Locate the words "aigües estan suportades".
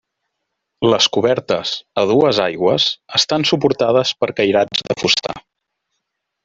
2.47-4.17